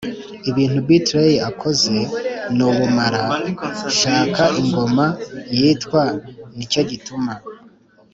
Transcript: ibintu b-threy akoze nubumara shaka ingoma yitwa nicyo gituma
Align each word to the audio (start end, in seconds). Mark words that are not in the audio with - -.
ibintu 0.49 0.79
b-threy 0.87 1.35
akoze 1.49 1.95
nubumara 2.55 3.21
shaka 3.99 4.43
ingoma 4.61 5.05
yitwa 5.57 6.01
nicyo 6.55 6.81
gituma 6.89 7.33